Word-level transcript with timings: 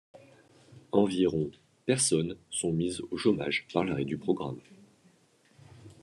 Environ 0.93 1.51
personnes 1.85 2.35
sont 2.49 2.71
mises 2.73 3.01
au 3.11 3.17
chômage 3.17 3.67
par 3.71 3.83
l'arrêt 3.83 4.03
du 4.03 4.17
programme. 4.17 4.57